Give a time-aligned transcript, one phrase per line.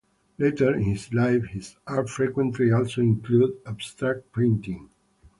[0.39, 4.89] Later in his life his art frequently also included abstract painting.